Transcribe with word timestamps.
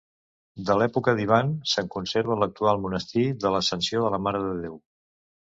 De 0.69 0.77
l'època 0.81 1.13
d'Ivan 1.19 1.51
se'n 1.73 1.91
conserva 1.95 2.39
l'actual 2.45 2.81
monestir 2.87 3.27
de 3.45 3.55
l'Ascensió 3.57 4.03
de 4.07 4.11
la 4.17 4.25
Mare 4.29 4.45
de 4.49 4.57
Déu. 4.65 4.81